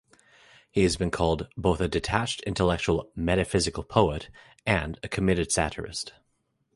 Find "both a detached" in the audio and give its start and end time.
1.55-2.41